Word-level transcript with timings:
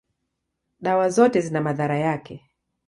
dawa 0.79 1.09
zote 1.09 1.41
zina 1.41 1.61
madhara 1.61 1.97
yake. 1.97 2.45